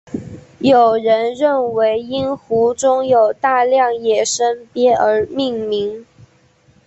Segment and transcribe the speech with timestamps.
[0.57, 6.07] 有人认为因湖中有大量野生鳖而命名。